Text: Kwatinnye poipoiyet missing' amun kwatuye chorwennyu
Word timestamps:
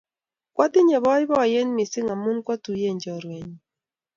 Kwatinnye 0.55 0.97
poipoiyet 1.05 1.69
missing' 1.77 2.13
amun 2.15 2.37
kwatuye 2.45 2.89
chorwennyu 3.03 3.57